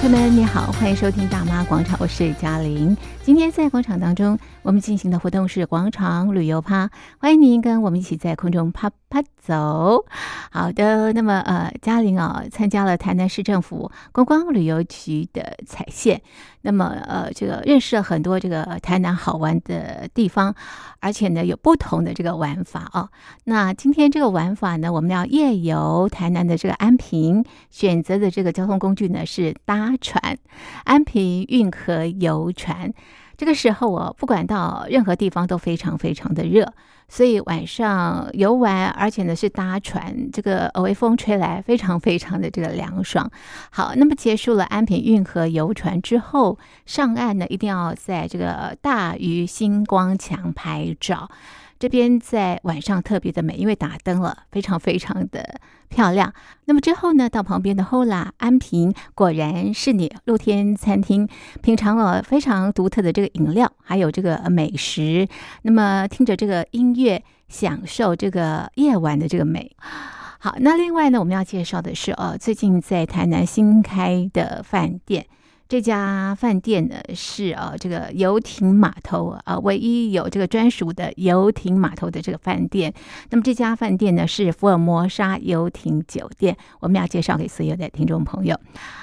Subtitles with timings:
[0.00, 2.96] 朋友们，你好，欢迎收听《大妈广场》，我是嘉玲。
[3.22, 6.88] 今天在广场当中，我们进行的活动是广场旅游趴，
[7.18, 10.06] 欢迎您跟我们一起在空中趴趴走。
[10.52, 16.20] 好的，那么呃，嘉玲啊，参加了台南市政府观光旅游局的踩线，
[16.62, 20.52] 那么呃，这个认识了很多这个台南好玩的地方，
[20.98, 23.08] 而且呢有不同的这个玩法哦。
[23.44, 30.36] 那今天这个玩法呢，我们要夜游台南的这个安平，选择的这个交通工具呢是搭船，
[30.82, 32.92] 安平运河游船。
[33.36, 36.74] 这个时候我不管到任何地方都非常非常的热，
[37.10, 43.28] 所以晚上游玩，而且呢是搭船，这个微风吹来，非常非常的这个凉爽。
[43.70, 51.28] 好，那么结束了安平运河游船之后，上岸呢一定要在这个大鱼星光墙拍照。
[51.80, 55.58] 这边在晚上特别的美，因为打灯了，非常非常的
[55.88, 56.30] 漂亮。
[56.66, 61.26] 那么之后呢，到旁边的后啦安平，果然是你露天餐厅，
[61.62, 65.26] 品尝了非常独特的这个饮料，还有这个美食。
[65.62, 69.74] 那么听着这个音乐，享受这个夜晚的这个美。
[70.38, 75.24] 好，那另外呢，我们要介绍的是，呃，最近在台南新开的饭店。
[75.70, 82.92] 这家饭店呢是呃这个游艇码头啊、呃，唯一有这个专属的游艇码头的这个饭店。
[83.30, 88.58] 那么这家饭店呢是福尔摩沙游艇酒店，我们要介绍给所有的听众朋友。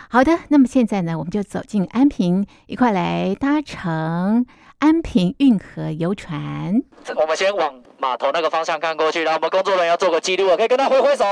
[0.10, 4.46] 好的，那么现在呢，我们就走进安平，一块来搭乘
[4.80, 6.84] 安平运河游船。
[7.16, 11.24] 我们先往码头那个方向看过去，然后我们工作人员要做个记录，可以跟他挥挥手。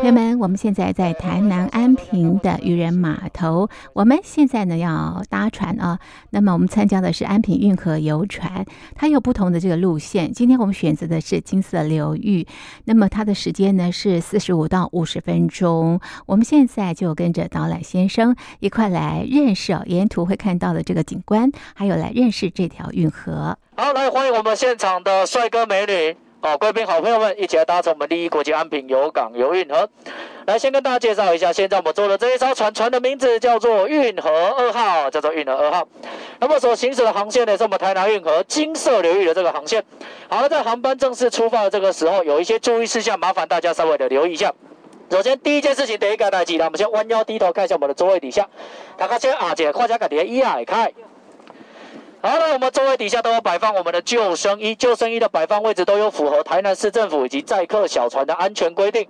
[0.00, 6.00] 朋友们，我们现在在台南安平的渔人码头，我们现在呢要搭船啊。
[6.30, 8.64] 那么我们参加的是安平运河游船，
[8.96, 10.32] 它有不同的这个路线。
[10.32, 12.46] 今天我们选择的是金色流域，
[12.84, 16.00] 那么它的时间呢是四十五到五十分钟。
[16.26, 23.56] 我们现在就跟着导览先生一块来认识哦，沿途会看到的这个景观，还有来认识这条运河。
[23.82, 29.88] 好，来欢迎我们现场的帅哥美女哦，贵宾好朋友们，一起来搭乘我们第一国际安平游港游运河。
[30.46, 35.88] 来，先跟大家介绍一下，现在我们坐的这一艘船，船的名字叫做运河二号，叫做运河二号。
[36.38, 39.82] 那么所行驶的航线呢，是我们台南运河金色流域的这个航线。
[40.28, 44.54] 好了，在航班正式出发的这个时候，有一些注意事项，麻烦大家稍微的留意一下。
[45.10, 48.48] 首先，第一件事情，第一个大忌，来，我们先弯腰低头看一下我们的座位底下，
[48.96, 50.92] 大家先啊，姐，跨家改的衣啊，开。
[52.24, 59.04] 好了，我们座位底下都有摆放我们的救生衣，救生衣的摆放位置都有符合台南市政府以及载客小船的安全规定。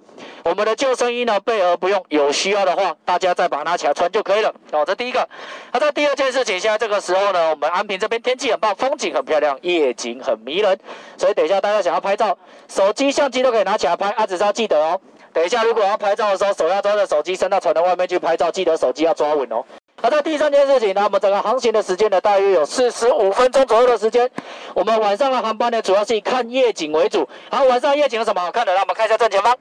[0.44, 4.50] 我们的救生衣呢，备而不用，有需要的话，大家再把它拿起来穿就可以了。
[4.72, 5.28] 好，这第一个。
[5.74, 10.78] 那这第二件事情，现在这个时候呢，我们安平这边天气很棒，风景很漂亮，夜景很迷人，
[11.18, 14.98] 所以等一下大家想要拍照，手机相机都可以拿起来拍，啊，只是要记得哦。
[15.34, 19.62] 等一下如果要拍照的时候，手要抓着手机伸到船的外面去拍照，记得手机要抓稳哦。
[20.02, 24.28] 好的，第三件事情呢，我们整个航行的时间呢，大约有四十五分钟左右的时间。
[24.74, 27.28] 我们晚上的航班呢，主要是以看夜景为主。
[27.52, 28.74] 好，晚上夜景有什么好看的？
[28.74, 29.56] 让我们看一下正前方。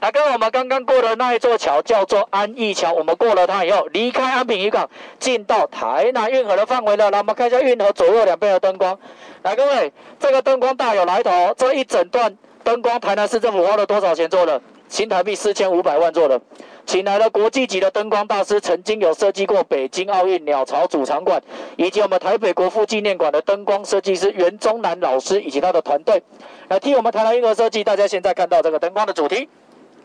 [0.00, 2.94] 来，跟我们刚刚过的那一座桥叫做安义桥。
[2.94, 7.10] 我们过了它以后，离开安平渔港，进到台南运河的范围了。
[7.10, 8.98] 来，我们看一下运河左右两边的灯光。
[9.42, 11.52] 来，各位，这个灯光大有来头。
[11.58, 14.58] 这一整段灯光，台南市政府花了多少钱做的？
[14.88, 16.40] 新台币四千五百万做的。
[16.84, 21.40] 请来了国际级的灯光大师，曾经有设计过北京奥运鸟巢主场馆，
[21.76, 26.22] 以及我们台北国父纪念馆的灯光设计师袁宗南老师以及他的团队，
[26.68, 27.82] 来替我们台南运河设计。
[27.82, 29.48] 大家现在看到这个灯光的主题，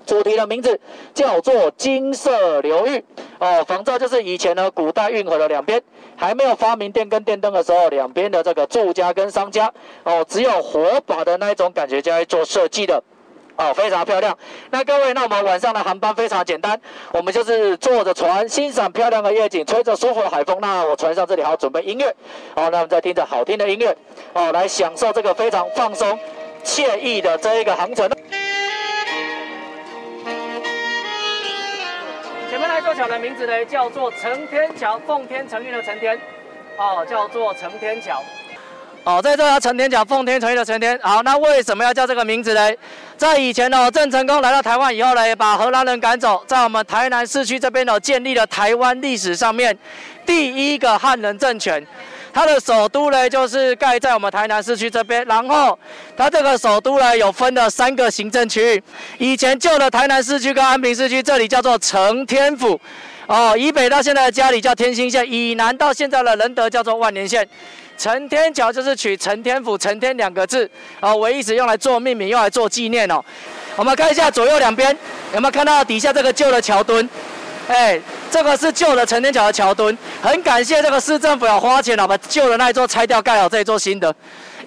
[0.06, 0.80] 主题的名字
[1.14, 3.04] 叫做金色流域
[3.40, 5.82] 哦，仿照就是以前呢古代运河的两边
[6.16, 9.74] 还没有发明电跟电灯的时候，两边的这个住家跟商家
[10.04, 13.04] 哦，只有火把的那一种感觉就来做设计的。
[13.58, 14.38] 哦，非常漂亮。
[14.70, 16.80] 那各位，那我们晚上的航班非常简单，
[17.12, 20.58] 我们就是坐着船，欣赏漂亮的夜景，吹着舒服的海风。
[20.62, 22.08] 那我船上这里还要准备音乐，
[22.56, 23.98] 哦，那我们再听着好听的音乐，
[24.34, 26.18] 哦，来享受这个非常放松、
[26.64, 28.08] 惬意的这一个航程。
[32.50, 36.20] 前面那座桥的名字呢，叫做承天桥，奉天承运的承天，
[36.78, 38.22] 哦，叫做承天桥。
[39.08, 41.00] 哦，在这条承天桥，奉天承运的承天。
[41.02, 42.70] 好，那为什么要叫这个名字呢？
[43.16, 49.78] 在以前哦，郑成功来到台湾以后呢，也把荷兰人赶走，在我们台南市区这边哦，建立了台湾历史上面
[50.26, 51.82] 第一个汉人政权。
[52.34, 55.24] 它的首都呢，就是盖在我们台南市区这边。
[55.24, 55.80] 然后，
[56.18, 58.84] 它这个首都呢，有分了三个行政区域。
[59.20, 62.78] 以前旧的台南市区跟安平市区，这里叫做承天府。
[63.28, 67.48] 哦，以北到现在的佳里叫天兴县，以南到现在的仁德叫做万年县。
[67.98, 70.70] 承天桥就是取承天府、承天两个字，
[71.00, 73.24] 啊，唯一只用来做命名，用来做纪念哦。
[73.76, 74.96] 我们看一下左右两边，
[75.34, 77.10] 有没有看到底下这个旧的桥墩？
[77.68, 78.00] 哎，
[78.32, 84.16] 这个是旧的承天桥的桥墩，很感谢这个市政府要花钱了，把旧的那一座拆掉，盖好这一座新的。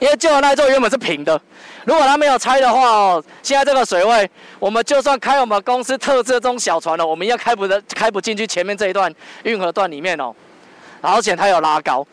[0.00, 1.40] 因为旧的那一座原本是平的，
[1.84, 4.28] 如果它没有拆的话哦，现在这个水位，
[4.58, 9.12] 我们就算开我们公司特制的这种小船了，我们也开不得，开不进去前面这一段
[9.44, 10.34] 运河段里面哦。
[11.00, 12.06] 而且它有拉高，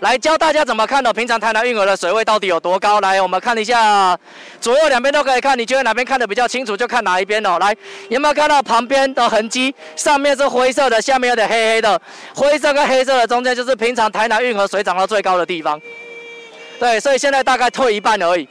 [0.00, 1.12] 来教大家怎么看的。
[1.12, 2.98] 平常台南运河的水位到底有多高？
[3.00, 4.18] 来，我们看一下，
[4.58, 7.58] 左右两边都可以看，你觉得哪边看得比较清楚，就看哪一边哦。
[7.60, 7.76] 来，
[8.08, 9.74] 有没有看到旁边的痕迹？
[9.94, 12.00] 上面是灰色的，下面有点黑黑的，
[12.34, 15.78] 灰色跟黑色的中间就是平常台南运河水涨到最高的地方。
[16.78, 18.48] 对，所以现在大概退一半而已，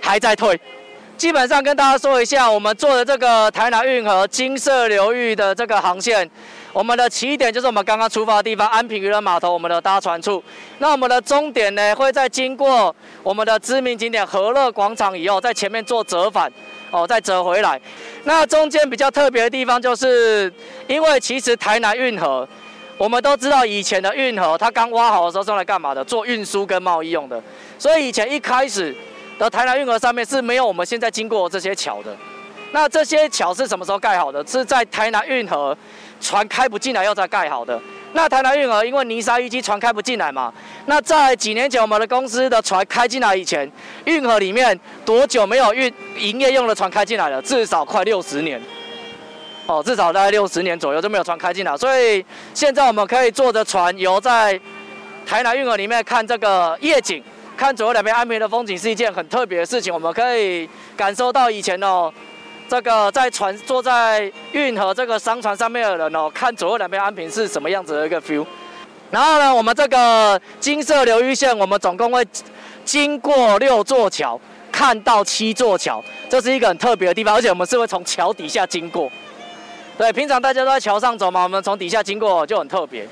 [0.00, 0.58] 还在退。
[1.16, 6.30] 基本上跟大家说一下，我们做的这个台南运河金色流域的这个航线，
[6.72, 10.40] 我们的起点就是我们刚刚出发的地方安平渔人码头，我们的搭船处。
[10.78, 16.48] 那我们的终点呢，会在经过我们的知名景点和乐广场以后，在前面做折返，
[16.92, 17.80] 哦，再折回来。
[18.22, 20.52] 那中间比较特别的地方，就是
[20.86, 22.48] 因为其实台南运河。
[22.96, 26.04] 我们都知道，以前的运河它刚挖好的时候是用来干嘛的？
[26.04, 27.40] 做运输跟贸易用的。
[27.78, 28.92] 所以以前一开始
[29.38, 32.16] 的台南运河上面是没有我们现在经过这些桥的。
[32.72, 34.46] 那这些桥是什么时候盖好的？
[34.46, 35.76] 是在台南运河
[36.20, 37.80] 船开不进来，又再盖好的。
[38.12, 40.52] 那台南运河因为泥沙淤积，船开不进来嘛。
[40.84, 43.70] 那在几年前我们的公司的船开进来以前，
[44.04, 47.40] 运河里面多久没有运营业用的船开进来了？
[47.40, 48.60] 至少快六十年。
[49.66, 52.24] 哦，至少大概六十年左右就没有船开进来，所以
[52.54, 54.58] 现在我们可以坐着船游在
[55.26, 57.22] 台南运河里面看这个夜景，
[57.58, 59.92] 看左右两边安平的风景是一件很特别的事情。
[59.92, 62.08] 我们可以感受到以前哦，
[62.68, 68.46] 这个在船坐在运河这个商船上面的人哦，看左右两边安平是什么样子的一个 feel。
[69.10, 72.24] 然后呢，我们这个金色流域线，我们总共会
[72.84, 74.40] 经过六座桥，
[74.70, 76.00] 看到七座桥，
[76.30, 79.10] 这是一个很特别的地方，而且我们是会从桥底下经过。
[79.96, 83.04] 对，平常大家都在桥上走嘛，我们从底下经过就很特别。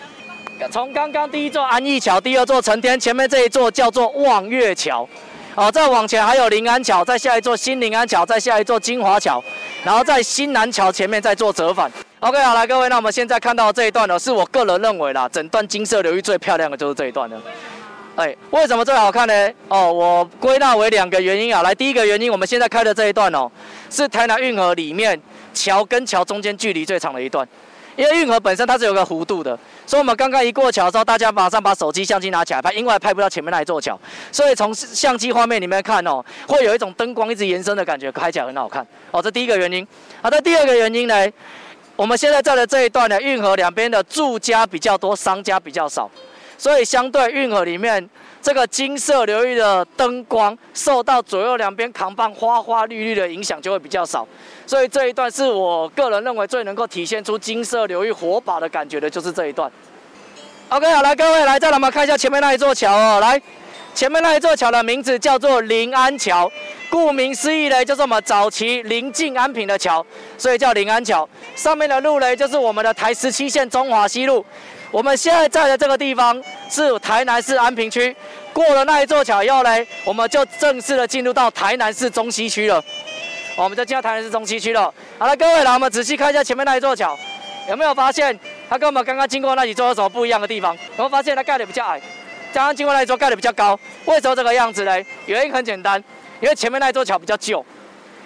[0.71, 5.09] 从刚刚第一座安义桥，第二座承天，前面这一座叫做望月桥，
[5.55, 9.43] 哦，再往前还有临安桥，再下一座新临安桥，再下一座金华桥，
[9.85, 11.91] 然后在新南桥前面再做折返。
[12.21, 17.41] OK，好，来各位，那我们现在看到这一段呢，是我个人认为啦，整段金色流域最漂亮的就是这一段了。
[18.17, 19.51] 哎，为什么最好看呢？
[19.69, 21.63] 哦，我归纳为两个原因啊。
[21.63, 23.51] 来，第一个原因，我们现在开的这一段哦，
[23.91, 25.21] 是台南运河里面。
[25.55, 27.49] 桥跟桥中间距离最长的一段，
[27.97, 33.99] 因为运河本身它是有个弧度的，所以我们刚刚一过桥的时候，大家马上把手机相机拿起来拍，因为拍不到前面那一座桥，
[34.31, 39.23] 所以从相机画面里面看哦，会有一种灯光一直延伸的感觉，拍起来很好看哦。
[39.23, 39.87] 这第一个原因。
[40.23, 41.27] 好的，第二个原因呢，
[41.97, 46.11] 我们现在在的这一段呢，运河两边的住家比较多，商家比较少，
[46.59, 48.09] 所以相对运河里面。
[48.47, 54.25] 这个金色流域的灯光受到左右两边扛棒花花绿绿的影响就会比较少，
[54.65, 59.69] 所以这一段是我个人认为最能够体现出金色流域火把的感觉的，就是这一段。
[60.69, 63.43] OK，好，来各位来，再来我们看一下前面那一座桥哦，来，
[63.93, 66.49] 前面那一座桥的名字叫做临安桥，
[66.89, 70.07] 顾名思义呢，就是我们早期临近安平的桥，
[70.39, 71.29] 所以叫临安桥。
[71.57, 74.47] 上面的路呢，就是我们的台十七线中华西路。
[74.97, 78.17] 我们现在在的这个地方是台南市安平区，
[78.55, 79.69] 过了那一座桥以后呢，
[80.07, 82.83] 我们就正式的进入到台南市中西区了。
[83.57, 84.85] 我们就进到台南市中西区了。
[85.19, 87.15] 好了，各位，来我们仔细看一下前面那一座桥，
[87.69, 90.75] 有没有发现它跟我们刚刚经过那几座有什么不一样的地方？
[90.75, 92.01] 有没有发现它盖的比较矮，
[92.55, 93.79] 刚刚经过那一座盖的比较高？
[94.07, 94.99] 为什么这个样子呢？
[95.27, 96.03] 原因很简单，
[96.41, 97.63] 因为前面那一座桥比较旧，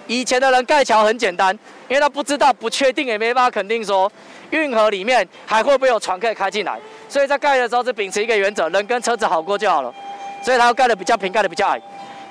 [0.07, 1.59] 以前的人盖桥很简单，
[1.91, 4.09] 因为他不知道、不确定，也没办法肯定说。
[4.51, 6.79] 运河里面还会不会有船可以开进来？
[7.09, 9.93] 所以在盖的时候是秉持一个原则，人跟车子好过就好了。
[10.41, 11.77] 所以它要盖的比较平，盖的比较矮。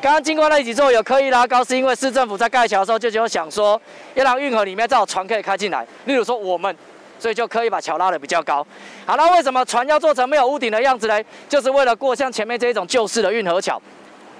[0.00, 3.78] 刚刚经过那几座有刻意拉高，是因为市政府在盖桥的时候就就想说，
[4.14, 5.86] 要让运河里面再有船可以开进来。
[6.06, 6.74] 例如说我们，
[7.18, 8.66] 所以就刻意把桥拉的比较高。
[9.04, 11.22] 好，那为什么船要做成没有屋顶的样子呢？
[11.50, 13.78] 就是为了过像前面这一种旧式的运河桥。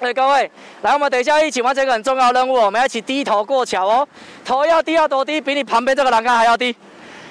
[0.00, 4.09] 哎，各位，来，我们等一下一起完成一个很重要的任务，我们要一起低头过桥哦。
[4.42, 5.38] 头要低要多低？
[5.38, 6.75] 比你旁边这个栏杆还要低。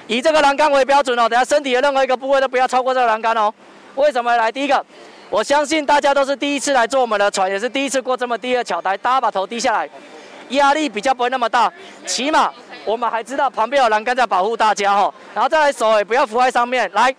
[0.05, 3.51] 以这个栏杆为标准哦，等下身体的任何一个部位都不要超过这个栏杆哦。
[3.95, 4.37] 为什么？
[4.37, 4.85] 来，第一个，
[5.31, 9.89] 我相信大家都是第一次来坐我们的船，也是第一次过这么低的桥，来，大家把头低下来，
[10.49, 11.73] 压力比较不会那么大。
[12.05, 12.53] 起码
[12.85, 15.11] 我们还知道旁边有栏杆在保护大家哦。
[15.33, 16.87] 然后再来手也不要扶在上面。
[16.93, 17.11] 来，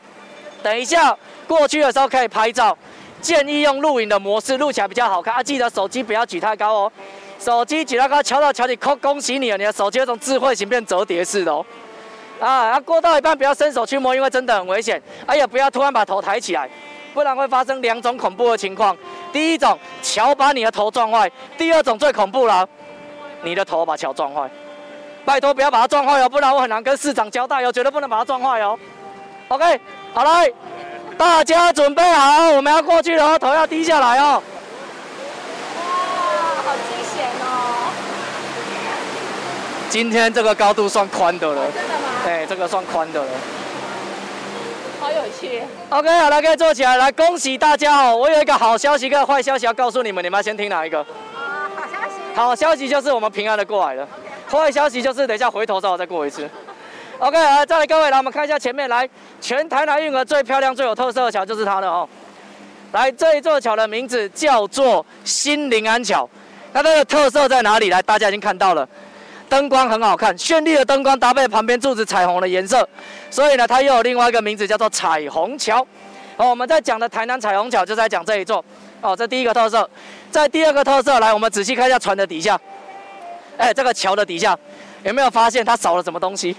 [0.62, 1.16] 等一下
[1.48, 2.76] 过去的时候可以拍照，
[3.20, 5.42] 建议用录影的模式录起来比较好看啊。
[5.42, 6.92] 记得手机不要举太高哦，
[7.38, 11.64] 手机举太高，敲到桥底，恭恭喜你了，你的手机有种智慧型变折叠式的哦。
[12.40, 15.00] 啊，啊，过到一半不要伸手去摸，因为真的很危险。
[15.26, 16.68] 哎呀，不要突然把头抬起来，
[17.12, 18.96] 不然会发生两种恐怖的情况。
[19.32, 22.66] 第一种，桥把你的头撞坏；第二种最恐怖了，
[23.42, 24.50] 你的头把桥撞坏。
[25.22, 28.78] 拜托不要把它撞坏哦，不然我很难跟市长交代哦，绝对不能把它撞坏哦。
[29.48, 29.80] OK，
[30.14, 30.50] 好来，
[31.20, 34.42] 大家准备好，我们要过去了，头要低下来哦。
[35.76, 35.82] 哇，
[36.64, 37.92] 好惊险哦！
[39.90, 41.66] 今天这个高度算宽的了。
[41.72, 42.08] 真的吗？
[42.24, 43.28] 对，这个算宽的了。
[44.98, 45.60] 好有趣。
[45.90, 46.96] OK，好了，可以坐起来。
[46.96, 48.16] 来，恭喜大家哦！
[48.16, 51.00] 我有一个好消息跟坏消息要告诉你们，你们要先听哪一个？
[51.00, 52.14] 啊，好消息。
[52.34, 54.08] 好消息就是我们平安的过来了。
[54.50, 56.48] 坏消息就是等一下回头之后再过一次。
[57.20, 59.06] OK，来，再来各位，来我们看一下前面，来，
[59.42, 62.08] 全台南运河最漂亮、最有特色的桥就是它了哦。
[62.92, 66.26] 来，这一座桥的名字叫做新临安桥。
[66.72, 67.90] 那它的特色在哪里？
[67.90, 68.88] 来，大家已经看到了，
[69.50, 72.88] 灯光很好看，绚丽的灯光搭配旁边柱子彩虹的颜色，
[73.30, 75.86] 所以呢，它又有另外一个名字叫做彩虹桥。
[76.38, 78.64] 哦，我们在讲的台南彩虹桥就在讲这一座。
[79.02, 79.88] 哦，这第一个特色。
[80.30, 82.58] 在第二个特色，来，我们仔细看一下船的底下。
[83.58, 84.58] 哎，这个桥的底下
[85.02, 86.56] 有没有发现它少了什么东西？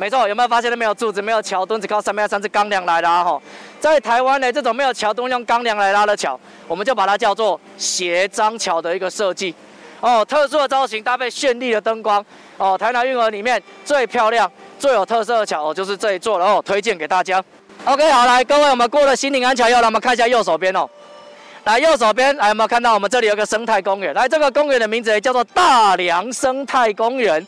[0.00, 3.22] 没错，有没有发现它没有柱子、没有桥墩，只靠上面三支钢梁来拉？
[3.22, 3.38] 哈，
[3.78, 9.54] 在台湾呢，这种没有桥墩、用钢梁来拉的桥，我们就把它叫做斜张桥的一个设计。
[10.00, 12.24] 哦，特殊的造型搭配绚丽的灯光。
[12.56, 17.44] 哦，台南运河里面最漂亮、最有特色的桥，哦，就是这一座了哦，推荐给大家。
[17.84, 20.88] OK，好，来，各位，我们过了新宁安桥以后，来，我们看一下右手边哦。
[21.64, 24.14] 来，右手边，来，有没有看到我们这里有个生态公园？
[24.14, 27.46] 来，这个公园的名字叫做大良生态公园。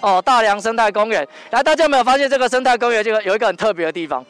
[0.00, 1.26] 哦，大良生态公园。
[1.50, 4.24] 来，大家有没有发现这个生态公园这个有一个很特别的地方？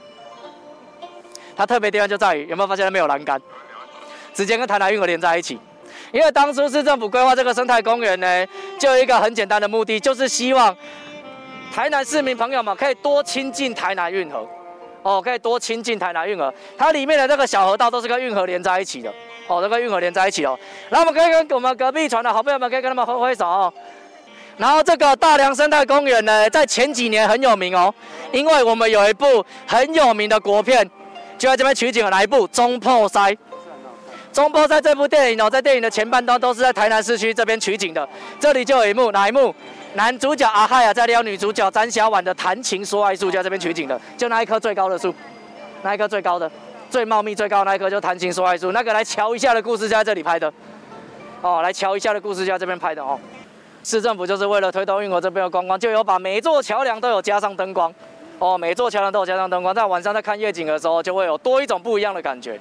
[1.56, 3.40] 它特别地方就在于有没有发现它没有栏杆，
[4.32, 5.58] 直接跟台南运河连在一起。
[6.12, 8.46] 因为当初市政府规划这个生态公园呢，
[8.78, 10.74] 就有一个很简单的目的，就是希望
[11.74, 14.46] 台南市民朋友们可以多亲近台南运河。
[15.02, 19.12] 哦，可以多亲近台南运河，它里面的这个小河道都是跟运河连在一起的。
[19.46, 20.58] 哦，都跟运河连在一起哦。
[20.90, 23.72] 那我们可以跟我们隔壁船的好朋友们可以跟他们挥挥手哦。
[24.58, 27.94] 然后这个大良生态公园呢，在前几年很有名哦，
[28.32, 30.88] 因为我们有一部很有名的国片，
[31.38, 32.10] 就在这边取景了。
[32.10, 32.46] 哪一部？
[32.48, 33.36] 中破塞。
[34.32, 38.06] 中破塞这部电影哦，在电影的前半段都是在台南市区这边取景的。
[38.38, 39.54] 这里就有一幕，哪一幕？
[39.94, 45.14] 男主角阿海啊，在撩女主角詹小婉的谈情说爱树，就在这边取景的，就那一棵最高的树，
[45.82, 46.50] 那一棵最高的、
[46.90, 50.52] 最茂密、最高的那一棵就谈情说爱树，那个来瞧一下的故事就在这里拍的，
[51.40, 53.18] 哦，来瞧一下的故事就在这边拍的哦。
[53.88, 57.90] 市政府就是为了推动运河这边的观光，就有把每座桥梁都有加上灯光，
[58.38, 62.60] 哦，每座桥梁都有加上灯光，在晚上在看夜景的时候，就会有多一种不一样的感觉。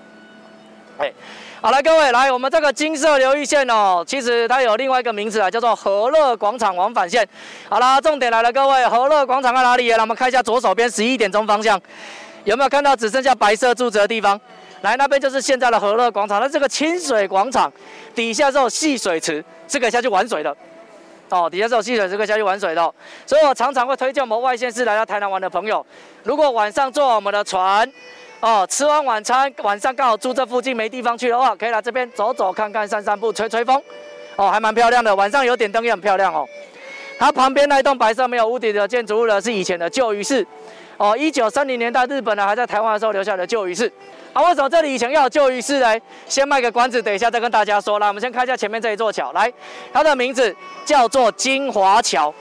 [0.97, 1.11] 哎，
[1.59, 7.27] 好来，各位来，我们这个金色流域线哦，其实它有另外一个名字啊，叫做和乐广场往返线。
[7.67, 9.91] 好啦，重点来了，各位，和乐广场在哪里？
[9.91, 11.77] 来，我们看一下左手边十一点钟方向，
[12.45, 14.39] 有没有看到只剩下白色柱子的地方？
[14.79, 16.39] 来，那边就是现在的和乐广场。
[16.39, 17.69] 那这个清水广场
[18.15, 20.55] 底下是有戏水池，是可以下去玩水的。
[21.29, 22.93] 哦，底下是有戏水是，可以下去玩水的。
[23.25, 25.85] 所以我常常会推荐我们外县市来到台南玩的朋友，
[26.23, 27.91] 如果晚上坐我们的船。
[28.39, 33.81] 哦，吃完晚餐，晚上刚好住这附近没地方去的话，可以来这边走走看看，散散步，吹吹风。
[34.35, 36.47] 哦，还蛮漂亮的，晚上有点灯也很漂亮哦。
[37.17, 40.45] 它旁边那一栋白色没有屋顶的建筑物呢，是以前的旧鱼市。
[40.97, 43.91] 哦，一九三零年代日本呢还在台湾的时候留下的旧鱼市。
[44.33, 45.95] 啊，为什么这里以前要有旧鱼市呢？
[46.27, 47.97] 先卖个关子，等一下再跟大家说。
[47.99, 49.51] 来，我们先看一下前面这一座桥，来，
[49.93, 52.33] 它的名字叫做金华桥。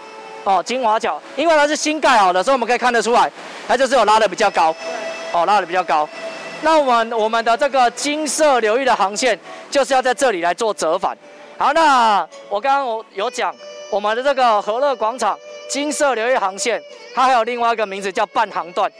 [0.44, 3.30] 哦，金华桥，因为它是新盖好的，所以我们可以看得出来，
[3.66, 4.74] 它就是有拉的比较高。
[5.32, 6.08] 哦，拉的比较高。
[6.62, 9.38] 那我们我们的这个金色流域的航线，
[9.70, 11.16] 就是要在这里来做折返。
[11.58, 13.54] 好，那我刚刚我有讲，
[13.90, 16.82] 我们的这个和乐广场金色流域航线，
[17.14, 18.90] 它还有另外一个名字叫半航段。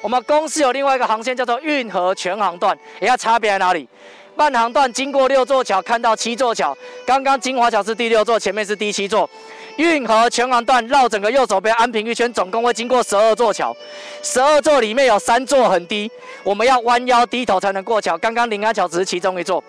[0.00, 3.88] 我们公司有另外一个航线叫做运河全航段，也要差别在哪里？
[4.34, 6.76] 半航段经过六座桥，看到七座桥。
[7.06, 9.28] 刚刚金华桥是第六座，前面是第七座。
[9.76, 13.74] 运河全航段绕整个右手边安平一圈，总共会经过十二座桥。
[14.22, 16.10] 十二座里面有三座很低，
[16.42, 18.16] 我们要弯腰低头才能过桥。
[18.18, 19.62] 刚刚临安桥只是其中一座，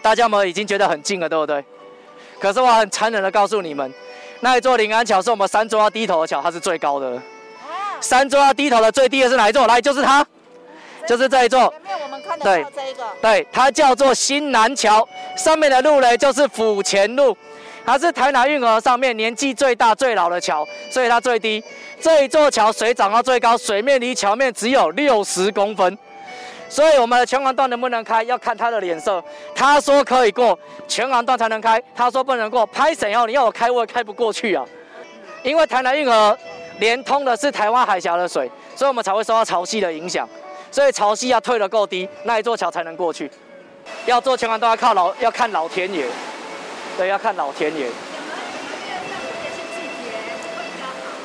[0.00, 1.64] 大家们已经觉得很近了，对不对？
[2.40, 3.92] 可是我很残忍的告诉你们，
[4.44, 7.16] 那一座临安桥是我们三座要低头的桥，它是最高的。
[8.00, 9.68] 三座要低头的最低的是哪一座？
[9.68, 10.26] 来，就是它，
[11.06, 11.72] 就是这一座。
[11.72, 13.04] 前面我们看得到这一个。
[13.22, 17.36] 对，它叫做新南桥，上面的路呢就是府前路。
[17.86, 21.62] 它是台南运河上面年纪最大、最老的桥，所以它最低。
[22.00, 25.96] 这一座桥水涨到最高，水面离桥面只有六十公分。
[26.72, 29.22] 所以我们的全航段能不能开，要看他的脸色。
[29.54, 33.26] 他说可以过，全航段才能开；他说不能过，拍谁哦？
[33.26, 34.64] 你要我开，我也开不过去啊。
[35.42, 36.34] 因为台南运河
[36.78, 40.26] 连通的是台湾海峡的水，所以我们才会受到潮汐的影响。
[40.70, 43.30] 所以潮汐要退得够低，那一座桥才能过去。
[44.06, 46.06] 要做全航段要靠老，要看老天爷。
[46.96, 47.86] 对，要看老天爷。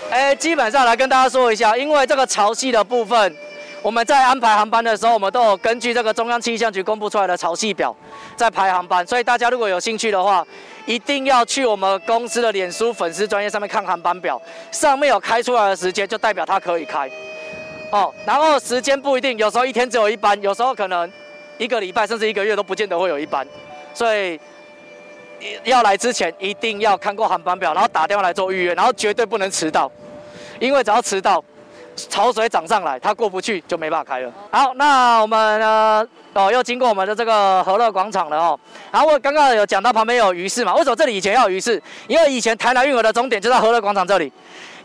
[0.10, 3.34] 哎，基本上来跟大家说一下，因为这个潮汐的部分，
[3.88, 7.96] 我们在安排航班的时候，我们都有根据这个中央气象局公布出来的潮汐表
[8.36, 10.46] 在排航班，所以大家如果有兴趣的话，
[10.86, 14.42] 一定要去我们公司的脸书粉丝专业上面看航班表，
[14.74, 17.10] 上面有开出来的时间，就代表它可以开。
[17.90, 21.10] 哦，然后时间不一定，有时候一天只有一班，有时候可能
[21.58, 23.48] 一个礼拜甚至一个月都不见得会有一班，
[23.94, 24.38] 所以
[25.64, 29.90] 要来之前一定要看过航班表，然后打电话来做预约，然后绝对不能迟到，
[30.60, 31.42] 因为只要迟到，
[31.98, 34.32] 潮水涨上来，它过不去就没办法开了。
[34.52, 38.60] 好，那我们呢，哦，又经过我们的这个和乐广场了哦，
[38.92, 41.82] 然后我刚刚有讲到旁边有鱼市嘛，为什么这里以前要有鱼市？
[42.08, 44.32] 因为以前台南运河的终点就在和乐广场这里。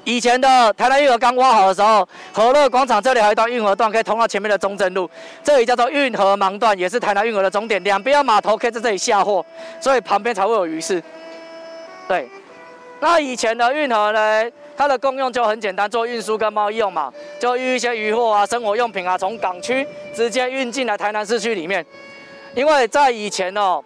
[0.05, 5.09] 以前的台南运河刚挖好的时候，和乐广场这里还有一段运河段可以通到前面的中正路，
[5.45, 7.83] 这里叫做运河盲段，也是台南运河的终点。
[7.85, 9.47] 两边的码头可以在这里下货，
[9.81, 11.01] 所以旁边才会有鱼市。
[12.09, 12.29] 对，
[12.99, 14.45] 那以前的运河呢，
[14.77, 21.85] 它的功用就很简单，做运输跟贸易用嘛，就运一些渔货啊、生活用品啊，从港区直接运进来台南市区里面。
[22.55, 23.83] 因为在以前哦。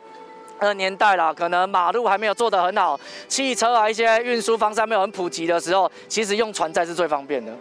[0.58, 7.52] 呃，年代啦，可能马路还没有做得很好，汽车啊一些运输方式还没有很普及的时候，其实用船载是最方便的。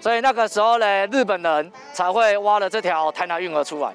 [0.00, 3.92] 所以那个时候呢，日本人才会挖了这条台南运河出来。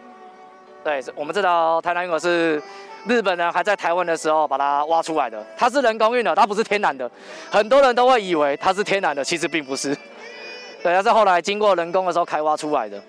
[0.83, 2.61] 对，我们这条台南运河是
[3.05, 7.09] 日本人还在台湾的时候把它挖出来的，它是人工运的，它不是天然的。
[7.51, 9.95] 很多人都会以为它是天然的，其实并不是。
[10.81, 13.01] 对，它是后来经过人工的时候开挖出来的。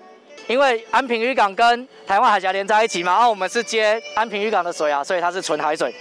[0.47, 5.91] 因为安平渔港跟台湾海峡连在一起嘛，然后我们是接安平渔港的水啊，所以它是纯海水。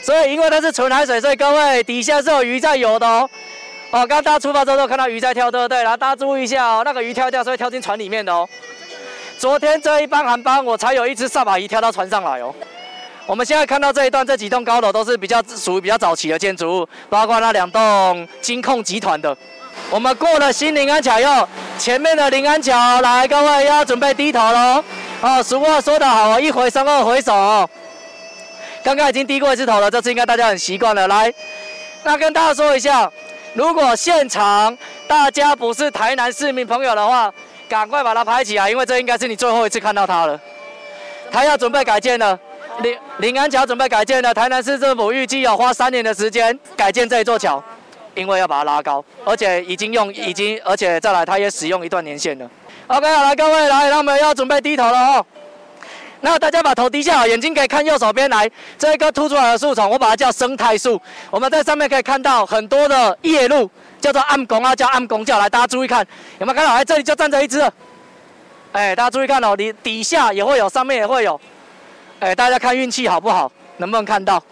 [0.00, 3.28] 所以因为它是纯海水，所以各位底下是有鱼在游的哦。
[3.90, 5.82] 哦，刚刚大家出发之后都看到鱼在跳，对不对？
[5.82, 8.48] 然后大家注意一下哦，那个鱼跳一跳是会跳进船里面的哦。
[9.38, 12.54] 昨天这一班航班我才有一只萨巴鱼跳到船上来哦。
[13.28, 19.36] 我们现在看到这一段这几栋高楼都是比较属于比较早期的建筑物，包括那两栋金控集团的。
[19.90, 21.46] 我们过了新临安桥后，
[21.78, 24.82] 前面的临安桥，来，各位要准备低头喽。
[25.20, 27.68] 哦，俗话说得好，一回生二回熟。
[28.82, 31.06] 刚刚已经低过一次头了，这次应该大家很习惯了。
[31.06, 31.30] 来，
[32.04, 33.12] 那跟大家说一下，
[33.52, 34.74] 如果现场
[35.06, 37.30] 大家不是台南市民朋友的话，
[37.68, 40.40] 赶快把它拍起来，因为这应该是你最后一次看到它了。
[41.30, 42.38] 它要准备改建了，
[42.82, 47.62] 临临安桥准备改建了，台南市政府预计要花三年的时间改建这一座桥。
[48.14, 52.50] 因为要把它拉高，而且已经用，已经，而且再来，它也使用一段年限了。
[52.88, 55.26] OK，好，来各位，来，那我们要准备低头了哦。
[56.20, 61.00] 那大家把头低下，眼睛可以看右手边来，这一棵突出来的树丛，我把它叫生态树。
[61.30, 65.38] 我们在上面可以看到很多的叶鹿，叫做暗拱啊，叫暗拱叫。
[65.38, 66.04] 来，大家注意看，
[66.40, 66.74] 有没有看到？
[66.74, 67.60] 来，这里就站着一只。
[68.72, 71.40] 哎，大家注意看哦，你底下也会有，上面也会有。
[72.20, 73.50] 哎，大家看运气好不好？
[73.76, 74.42] 能不能看到？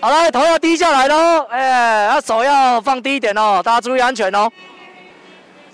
[0.00, 4.50] 好了，头要低下来喽，哎，那手要放低一点哦，大家注意安全哦。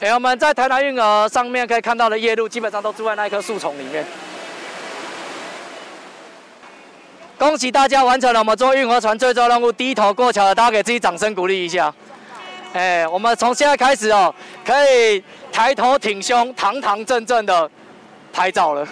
[0.00, 4.04] 哎，我们在台南运河上面可以看到的夜鹭，基本上都住在那一棵树丛里面。
[7.36, 11.92] 恭喜大家完成了我们坐运河船最终任务，低头过桥了，大家给自己掌声鼓励一下。
[12.74, 14.32] 哎，我们从现在开始哦，
[14.64, 17.68] 可以抬头挺胸，堂堂正正的
[18.32, 18.86] 拍照了。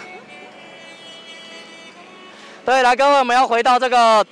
[2.67, 4.27] 对，来各位，我们要回到这个。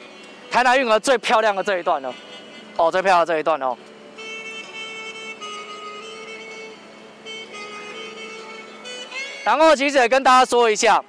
[0.51, 2.13] 台南运河最漂亮的这一段了，
[2.77, 3.77] 哦，最漂亮的这一段哦。
[9.45, 11.03] 然后其实也跟大家说一下，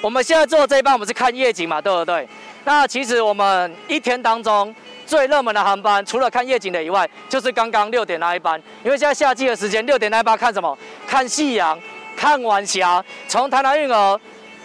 [0.00, 2.28] 我们现在坐这一班，我们是看夜景嘛，对不对？
[2.64, 4.72] 那其实我们一天当中
[5.04, 8.60] 最热门的航班，除了看夜景的以外，就是刚刚六点那一班。
[8.84, 10.76] 因为现在夏季的时间，六点那一班看什么？
[11.08, 11.76] 看夕阳，
[12.16, 13.04] 看晚霞。
[13.26, 14.20] 从台南运河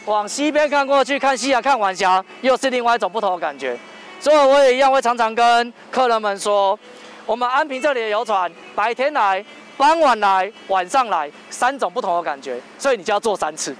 [0.07, 3.77] 往西边看过去，看夕阳，看晚霞，又是另外一种不同的感觉。
[4.21, 6.79] 所以我也一样会常常跟客人们说，
[7.25, 9.43] 我们安平这里的游船，白天来、
[9.75, 13.75] 傍晚来、晚上来，三种不同的感觉，所以你就要坐三次。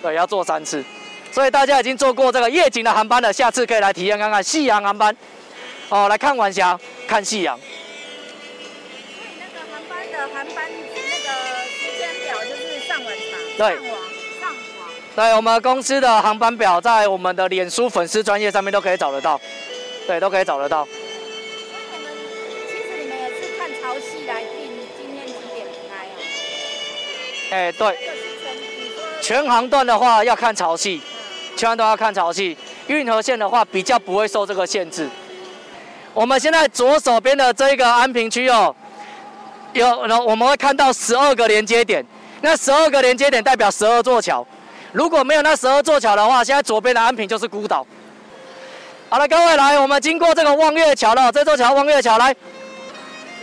[0.00, 0.82] 对，要坐三次。
[1.30, 5.14] 所以大家已经坐过这个夜景的航班了，下次可以来体验看看夕阳航班。
[5.90, 7.58] 哦，来看晚霞，看夕阳。
[7.58, 7.66] 所
[9.22, 11.28] 以那个航班的航班那个
[11.68, 13.38] 时间表就是上晚场。
[13.58, 13.76] 对。
[15.16, 19.40] 对，我们公司的航班表在我们的脸书粉丝专业上面都可以找得到，
[20.08, 20.84] 对，都可以找得到。
[20.84, 22.12] 所以我们
[22.66, 26.16] 其实你们也是看潮汐来定今天几点开啊？
[27.52, 27.96] 哎，对。
[29.22, 31.00] 全航段的话要看潮汐，
[31.56, 32.56] 全航段要看潮汐。
[32.88, 35.08] 运河线的话比较不会受这个限制。
[36.12, 38.74] 我们现在左手边的这个安平区哦，
[39.72, 42.04] 有，然后我们会看到十二个连接点，
[42.42, 44.44] 那十二个连接点代表十二座桥。
[44.94, 47.84] 如果没有那十二座桥的话，现在左边的安平就是孤岛。
[49.08, 52.34] 好了，各位来，我们经过这个望月桥了，这座桥望月桥来。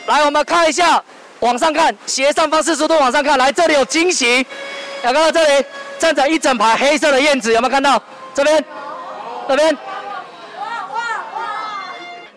[0.06, 1.04] 来，我们看一下，
[1.42, 4.38] 往上看，斜上方四十度往上看，来，这里有惊喜，
[5.04, 5.66] 有看到这里
[6.00, 8.02] 站着一整排黑色的燕子，有没有看到？
[8.34, 8.64] 这边，
[9.50, 10.96] 这边，哇哇
[11.36, 11.44] 哇！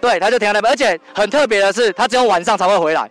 [0.01, 3.09] 对，它就停在那边，而且很特别的是，它只有晚上才会回来，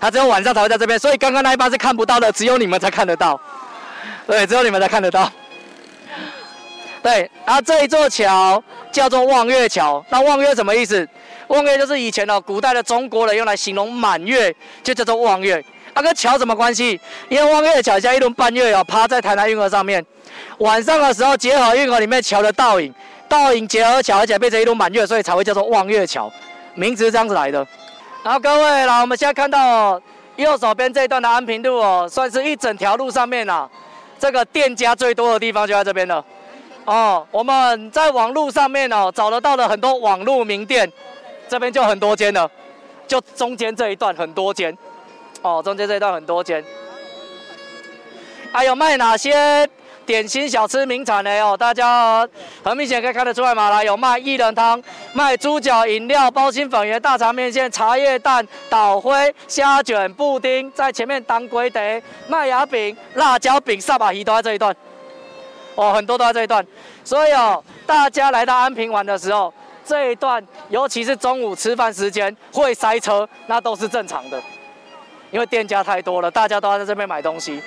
[0.00, 3.40] 它只有晚上才会在这边，所以刚刚那一班是看不到的，只有你们才看得到，
[4.30, 5.28] 对，只有你们才看得到。
[7.02, 8.62] 对，然后这一座桥
[8.92, 11.06] 叫做望月桥，那望月什么意思？
[11.48, 15.60] 望月就是以前哦，古代的中国人用来形容满月，就叫做望月。
[15.94, 17.00] 啊、跟桥什么关系？
[17.28, 20.04] 因为望月桥像一轮半月哦，趴在台南运河上面，
[20.58, 22.94] 晚上的时候结合运河里面桥的倒影，
[23.28, 26.32] 倒影结合桥，而且变成一轮满月，所以才会叫做望月桥，
[26.76, 27.66] 名字是这样子来的。
[28.22, 30.00] 然后各位，来我们现在看到，
[30.36, 33.68] 右手边这一段的安平路哦，算是一整条路上面啊，
[34.20, 36.24] 这个店家最多的地方就在这边了。
[36.84, 40.90] 哦，我们在网络上面哦找得到的很多网络名店，
[41.48, 42.50] 这边就很多间了，
[43.08, 44.76] 就中间这一段很多间，
[45.42, 46.62] 哦，中间这一段很多间，
[48.52, 49.68] 还有卖哪些
[50.10, 51.30] 点心小吃名产呢？
[51.40, 52.28] 哦，大家
[52.64, 64.74] 很明显可以看得出来嘛，来有卖薏仁汤、卖猪脚饮料、包心粉圆、大肠面线、茶叶蛋、岛灰、虾卷、布丁，在前面当归的麦芽饼、辣椒饼、萨巴鱼都在这一段。
[65.76, 66.66] 哦，很多都在这一段，
[67.04, 74.42] 所以哦，大家来到安平玩的时候，这一段尤其是中午吃饭时间会塞车，那都是正常的，
[75.30, 77.62] 因为店家太多了，大家都要在这边买东西。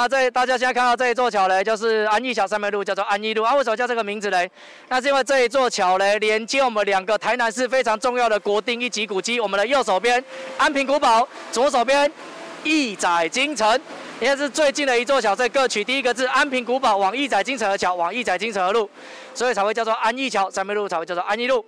[0.00, 3.42] 那这大家现在看到这一座桥呢，就是安义桥三面路，叫做安义路。
[3.42, 4.38] 啊，为什么叫这个名字呢？
[4.86, 10.24] 那是因为这一座桥呢，连接我们两个台南市非常重要的国定一级古迹，我们的右手边
[10.56, 12.08] 安平古堡，左手边
[12.62, 13.68] 义载京城。
[14.20, 18.88] 应该是最近的一座桥，在各取第一个字，安平古堡往义载金城的桥，往义载金城的路，
[19.34, 21.64] 所以才会叫做安义桥，三面路才会叫做安义路，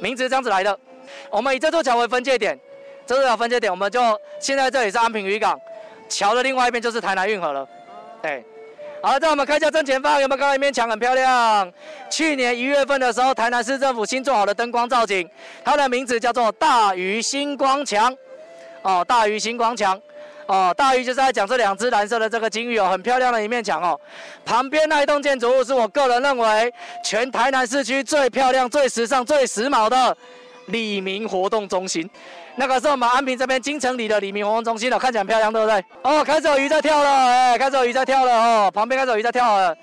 [0.00, 0.78] 名字是这样子来的。
[1.28, 2.58] 我们以这座桥为分界点，
[3.06, 4.00] 这座桥分界点，我们就
[4.40, 5.58] 现在这里是安平渔港，
[6.08, 7.66] 桥的另外一边就是台南运河了。
[8.22, 8.44] 对，
[9.02, 11.72] 好了，再我们看一下正前方，有没有看到一面墙很漂亮？
[12.10, 15.28] 去年一月份的时候，台南市政府新做好的灯光造景，
[15.64, 18.16] 它的名字叫做大鱼星光墙。
[18.82, 20.00] 哦，大鱼星光墙。
[20.46, 24.00] 哦，大鱼就是在讲这两只蓝色的这个金鱼哦，很漂亮的一面墙哦。
[24.44, 26.72] 旁边那一栋建筑物是我个人认为
[27.04, 30.16] 全台南市区最漂亮、最时尚、最时髦的
[30.66, 32.08] 李明活动中心。
[32.56, 35.84] 那个是我们安平这边金城里的黎明活动中心了，看起来很漂亮，对不对？
[36.02, 39.76] 哦，开始有鱼在跳了，哎，开始有鱼在跳了哦，旁边开始有鱼在跳了。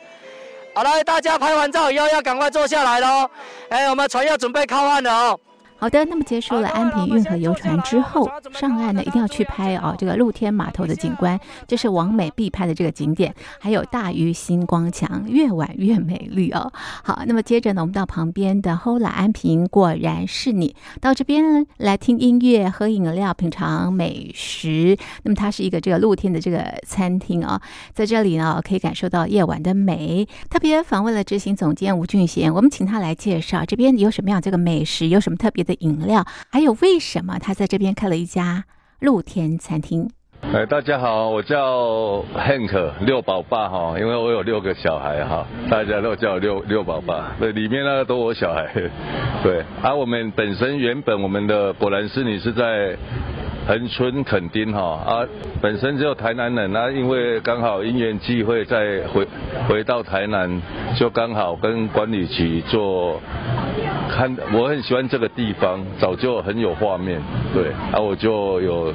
[0.73, 3.29] 好了，大家拍完照以后要赶快坐下来喽，
[3.69, 5.39] 哎，我们船要准备靠岸了哦。
[5.83, 16.71] 好的，那么结束了安平运河游船之后，上岸呢一定要去拍哦，这个露天码头的景观，这是王美必拍的这个景点，还有大鱼星光墙，越晚越美丽哦。
[17.03, 24.97] 好，那么接着呢，我们到旁边的 Hola 安平，果然是你，到这边来听音乐、喝饮料、品尝美食。
[25.23, 27.61] 那么它是一个这个露天的这个餐厅啊、哦，
[27.93, 30.25] 在这里呢可以感受到夜晚的美。
[30.49, 35.72] 特别访问了执行总监吴俊贤，我们请他来介绍这边有什么样这个美食，有什么特别的。
[35.79, 38.65] 饮料，还有为什么他在这边开了一家
[38.99, 40.09] 露天餐厅？
[40.53, 47.35] 哎，大家好，我叫 Hank 六宝爸哈，因为我有六个小孩哈，大家都叫我六六宝爸。
[47.39, 48.69] 对，里面那个都我小孩。
[49.41, 52.97] 对，而、啊、我们本身原本我们的果然是你是在。
[53.65, 55.25] 恒春垦丁哈啊，
[55.61, 59.25] 本身只有台南人啊，因为刚好因缘际会再回
[59.67, 60.61] 回到台南，
[60.97, 63.21] 就刚好跟管理局做
[64.09, 67.21] 看，我很喜欢这个地方，早就很有画面，
[67.53, 68.93] 对，啊我就有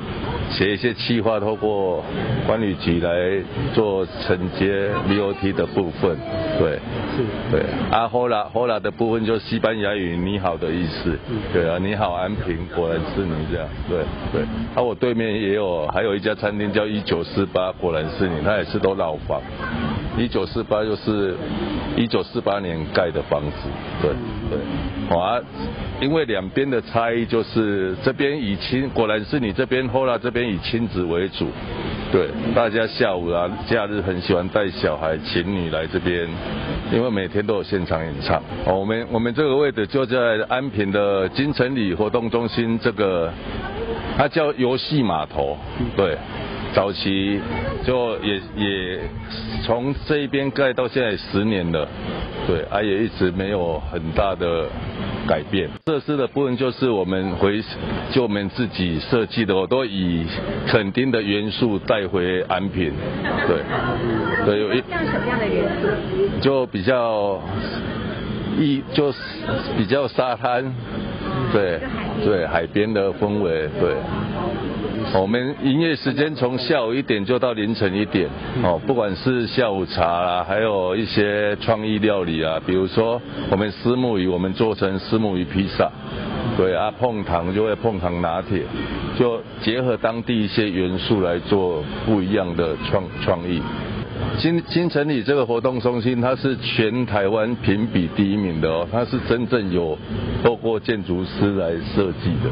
[0.51, 2.05] 写一些企划，透过
[2.47, 3.43] 管理局来
[3.75, 6.17] 做承接 BOT 的部分，
[6.59, 6.79] 对，
[7.51, 11.19] 对，啊 Hola Hola 的部分就西班牙语你好的意思，
[11.53, 13.99] 对啊，你好安平，果然是你这样，对
[14.33, 14.47] 对。
[14.75, 19.41] 啊，我对面也有，还有一家餐厅叫一九四八，果然是你，它也是都老房。
[20.17, 21.37] 一九四八就是
[21.97, 23.69] 一九四八年盖的房子，
[24.03, 24.11] 对
[24.51, 24.59] 对。
[25.09, 25.41] 好啊，
[26.01, 31.47] 因为两边的差异就是这边以亲，果然是你这边，后来这边以亲子为主，
[32.11, 32.29] 对。
[32.55, 36.29] 大家下午啊，假日很喜欢带小孩、情侣来这边，
[36.93, 38.43] 因为每天都有现场演唱。
[38.67, 40.17] 哦，我们我们这个位置就在
[40.49, 43.33] 安平的金城里活动中心这个。
[44.19, 45.57] 它叫游戏码头，
[45.97, 46.19] 对，
[46.75, 47.41] 早期
[47.85, 49.01] 就也也
[49.65, 51.87] 从这一边盖到现在十年了，
[52.45, 54.67] 对，啊也一直没有很大的
[55.29, 55.71] 改变。
[55.87, 57.63] 设施的部分就是我们回
[58.11, 60.27] 就我们自己设计的，我都以
[60.67, 62.93] 肯定的元素带回安平，
[63.47, 63.63] 对，
[64.45, 66.41] 对，有一像什么样的元素？
[66.41, 67.41] 就比较
[68.59, 69.19] 一就是
[69.77, 70.75] 比较沙滩。
[71.53, 71.81] 对
[72.25, 73.95] 对，海边的氛围，对。
[75.15, 78.29] 我们营业时间从下午一点就到凌晨一点，
[78.63, 85.91] 哦，不管是下午茶啦，还有一些创意料理啊，比如说我们虱目鱼，我们做成虱目鱼披萨，
[86.57, 88.63] 对啊，碰糖就会碰糖拿铁，
[89.19, 93.63] 就结合当地一些元素来做不一样的创创意。
[94.39, 99.99] 新新城里这个活动中心，它是全台湾评比第一名的哦，它是真正有
[100.45, 102.51] 透过建筑师来设计的。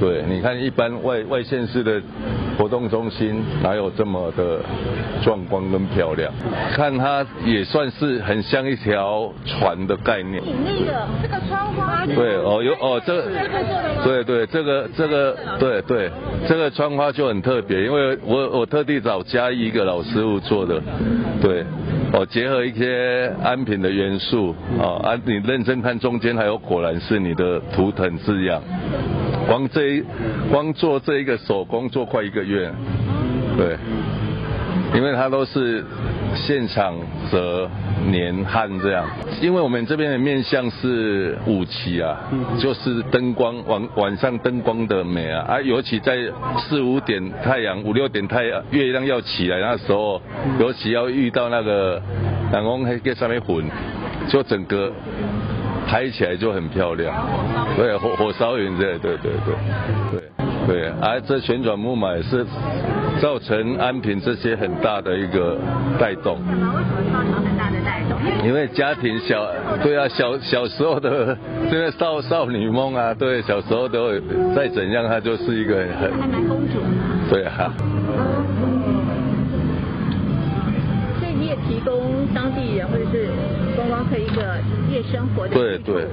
[0.00, 2.00] 对，你看一般外外县市的
[2.58, 4.60] 活动中心哪有这么的
[5.22, 6.32] 壮观跟漂亮？
[6.72, 10.42] 看它也算是很像一条船的概念。
[10.64, 12.04] 那个这个窗花。
[12.06, 13.22] 对哦，有哦，这个
[14.02, 16.10] 对对，这个这个对对，
[16.48, 20.80] 这个窗花就很特别，因为我我特地找嘉义一个老师傅做的。
[21.40, 21.64] 对，
[22.12, 28.62] 哦，结合一些安品的元素，啊，安，你认真看中间还有果然是你的图腾字样，
[29.46, 30.04] 光这一
[30.50, 32.70] 光做这一个手工做快一个月，
[33.56, 33.76] 对，
[34.94, 35.84] 因为它都是
[36.34, 36.94] 现场
[37.30, 37.68] 则。
[38.10, 39.06] 年汉这样，
[39.42, 42.18] 因为我们这边的面向是五期啊，
[42.58, 46.16] 就是灯光晚晚上灯光的美啊，啊，尤其在
[46.58, 50.20] 四五点太阳五六点太阳月亮要起来那时候，
[50.58, 52.00] 尤其要遇到那个
[52.54, 53.62] 阳光黑在上面混，
[54.28, 54.90] 就整个
[55.86, 57.14] 拍起来就很漂亮。
[57.76, 59.52] 对，火火烧云对对对对
[60.10, 62.46] 对对，而、啊、这旋转木马也是
[63.20, 65.58] 造成安平这些很大的一个
[65.98, 66.38] 带动。
[68.44, 69.44] 因为家庭小，
[69.82, 71.36] 对啊，小小时候的
[71.68, 74.22] 这个少少女梦啊，对，小时候都会
[74.54, 76.86] 再怎样，她就是一个很，还蛮公主的。
[77.28, 77.74] 对啊。
[81.18, 83.28] 所以你也提供当地人或者是
[83.74, 84.56] 观光客一个
[84.88, 85.54] 夜生活的。
[85.54, 86.06] 对对。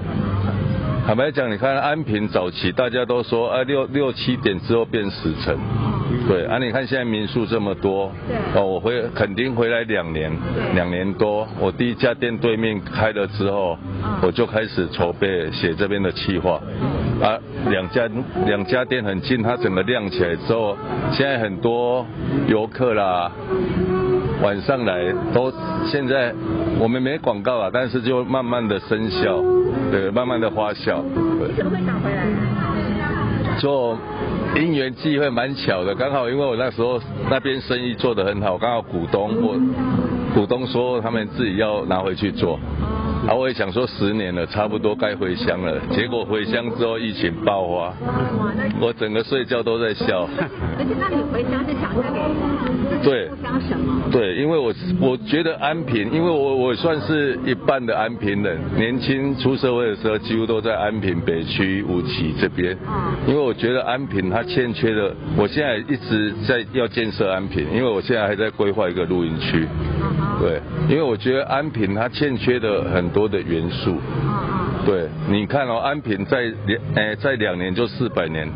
[1.08, 5.58] 坦白讲，你看安平早期大家都说啊，六六七点之后变死城。
[6.28, 8.12] 对啊，你看现在民宿这么多，
[8.54, 10.30] 哦，我回肯定回来两年，
[10.76, 13.80] 两年多，我第一家店对面开了之后，
[14.22, 16.62] 我就开始筹备写这边的企划，
[17.22, 17.40] 啊，
[17.70, 18.10] 两家
[18.46, 20.78] 两家店很近，它整个亮起来之后，
[21.12, 22.06] 现在很多
[22.48, 23.32] 游客啦，
[24.42, 25.52] 晚上来都
[25.86, 26.34] 现在
[26.80, 29.42] 我们没广告啊，但是就慢慢的生效，
[29.92, 31.04] 对，慢慢的花销。
[31.40, 32.26] 对，怎么会想回来？
[33.60, 33.98] 就。
[34.56, 37.00] 因缘际会蛮巧的，刚好因为我那时候
[37.30, 39.60] 那边生意做得很好，刚好股东我
[40.34, 42.58] 股东说他们自己要拿回去做。
[43.28, 45.78] 啊，我也想说十年了，差不多该回乡了。
[45.92, 47.94] 结果回乡之后疫情爆发，
[48.80, 50.28] 我整个睡觉都在笑。
[50.78, 54.02] 而且那你回乡是想带给对故乡什么？
[54.10, 62.78] 对，因为我我觉得安平，因为我我算是一半的安平人，年轻出社会的时候几乎都在安平北区五期这边。
[63.28, 69.68] 因为我觉得安平它欠缺的，我现在一直在要建设安平，因为我现在还在规划一个露营区。
[70.40, 73.98] 对，因为我觉得安平它欠缺的很多的元素。
[74.86, 78.48] 对，你看哦，安平在两诶在两年就四百年，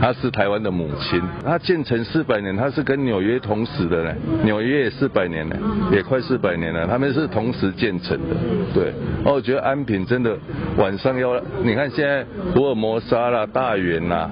[0.00, 1.20] 它是台湾的母亲。
[1.44, 5.56] 她建成四百年，她是跟纽约同时的呢，纽约也四百年了，
[5.90, 8.36] 也快四百年了，他们是同时建成的。
[8.74, 8.92] 对，
[9.24, 10.36] 哦，我觉得安平真的
[10.76, 14.30] 晚上要，你看现在福尔摩沙啦、大园啦，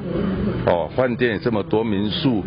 [0.66, 2.44] 哦，饭店也这么多，民宿。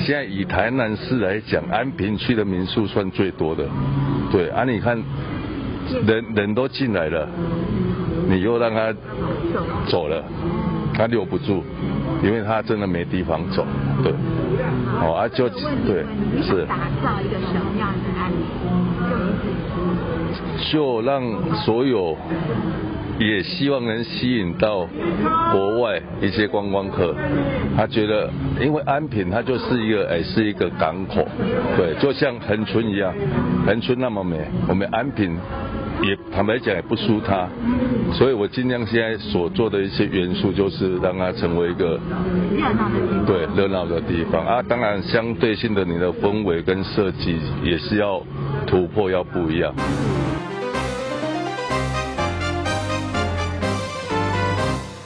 [0.00, 3.64] 现在以台南市来讲，安平区的民宿算最多的，
[4.30, 5.02] 对啊，你看
[6.06, 7.28] 人人都进来了，
[8.28, 8.94] 你又让他
[9.88, 10.22] 走了，
[10.98, 11.62] 他留不住，
[12.22, 13.64] 因为他真的没地方走，
[14.02, 14.12] 对，
[15.00, 16.04] 哦啊就对
[16.42, 16.66] 是。
[16.66, 18.68] 打造一个什么样的安平？
[20.72, 21.22] 就让
[21.64, 22.16] 所有。
[23.20, 24.86] 也希望能吸引到
[25.50, 27.12] 国外一些观光客，
[27.76, 28.30] 他觉得，
[28.60, 31.26] 因为安平它就是一个哎是一个港口，
[31.76, 33.12] 对，就像恒春一样，
[33.66, 35.36] 恒春那么美，我们安平
[36.02, 37.48] 也坦白讲也不输他，
[38.12, 41.98] 所以我尽量现在所做的一些元素，就是让它成为一个
[43.26, 48.22] 对热闹的地方啊，当然相对性的你的氛围跟设计也是要
[48.66, 49.74] 突破，要不一样。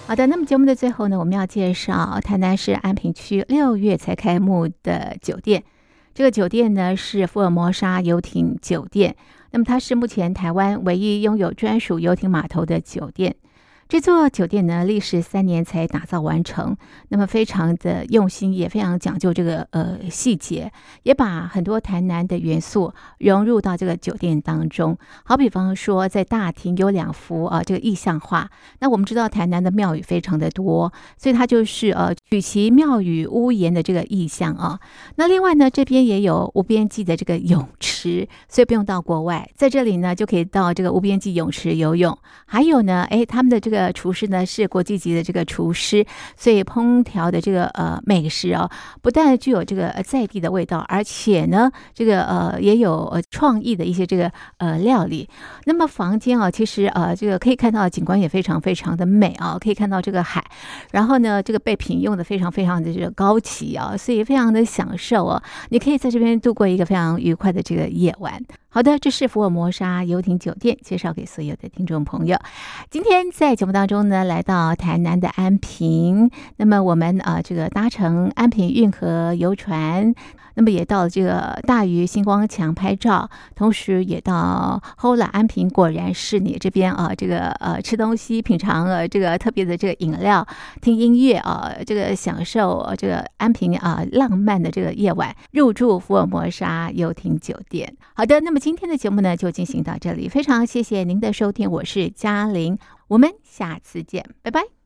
[0.07, 5.63] 好的，那么节目的最后呢，我们要介绍台南市安平区六月才开幕的酒店。
[6.15, 9.17] 这个酒店呢是福尔摩沙游艇酒店，
[9.51, 13.37] 那么它是目前台湾唯一拥有专属游艇码头的酒店。
[13.93, 16.75] 这座酒店呢，历时三年才打造完成，
[17.11, 24.97] 那么非常的用心，也非常讲究这个呃细节，也把很多台南的元素融入到这个酒店当中。
[25.25, 28.49] 好比方说，在大厅有两幅啊这个意象画。
[28.79, 34.81] 那我们知道台南的庙宇非常的多，所以它就是呃取其庙宇屋檐的这个意象啊。
[35.17, 42.19] 那另外呢，这边也有无边际的这个泳池，所以不用到国外，在这里呢就可以到这个无边际泳池游泳。
[42.47, 43.82] 还有呢，哎，他们的这个。
[43.83, 55.29] 呃，厨师呢是国际级的这个厨师，所以烹调的这个呃美食哦，不但具有这个在地的味道，而且呢，这个呃也有呃创意的一些这个呃料理。
[55.65, 60.45] 那么房间啊，其实呃这个可以看到景观也非常非常的美啊，可以看到这个海，
[60.93, 65.43] 然后呢，这个备品用的非常非常的这个高级啊，所以非常的享受哦。
[65.71, 68.41] 你可以在这边度过一个非常愉快的这个夜晚。
[68.75, 72.39] 好的，这是福尔摩沙游艇酒店介绍给所有的听众朋友。
[72.91, 80.15] 今天在节目当中呢，来到台南的安平，那么我们啊、这个搭乘安平运河游船。
[80.55, 90.47] 那么也到了这个大鱼星光墙拍照，同时也到后来安平，果然是你这边啊，这个呃吃东西、品尝呃这个特别的这个饮料、
[90.83, 97.97] 听音乐啊，这个享受这个安平啊浪漫的这个夜晚，入住福尔摩沙游艇酒店。
[98.13, 102.77] 好的，那么今天的节目呢就进行到这里，非常谢谢您的收听，我是嘉玲，
[103.13, 104.82] 我们下次见，拜拜。